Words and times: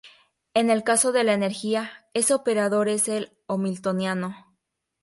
En 0.55 0.71
el 0.71 0.83
caso 0.83 1.11
de 1.11 1.23
la 1.23 1.33
energía, 1.33 1.91
ese 2.15 2.33
operador 2.33 2.89
es 2.89 3.07
el 3.07 3.37
hamiltoniano. 3.47 4.35